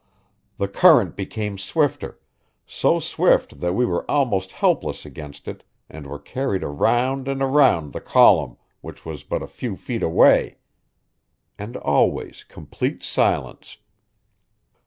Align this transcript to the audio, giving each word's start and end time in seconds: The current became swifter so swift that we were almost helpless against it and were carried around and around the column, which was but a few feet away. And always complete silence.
The 0.57 0.67
current 0.67 1.15
became 1.15 1.59
swifter 1.59 2.19
so 2.65 2.99
swift 2.99 3.59
that 3.59 3.73
we 3.75 3.85
were 3.85 4.09
almost 4.09 4.53
helpless 4.53 5.05
against 5.05 5.47
it 5.47 5.63
and 5.91 6.07
were 6.07 6.17
carried 6.17 6.63
around 6.63 7.27
and 7.27 7.39
around 7.39 7.93
the 7.93 8.01
column, 8.01 8.57
which 8.81 9.05
was 9.05 9.23
but 9.23 9.43
a 9.43 9.47
few 9.47 9.75
feet 9.75 10.01
away. 10.01 10.57
And 11.59 11.77
always 11.77 12.43
complete 12.43 13.03
silence. 13.03 13.77